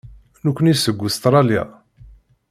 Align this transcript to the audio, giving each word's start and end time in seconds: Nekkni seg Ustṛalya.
Nekkni 0.45 0.73
seg 0.75 0.99
Ustṛalya. 1.07 1.63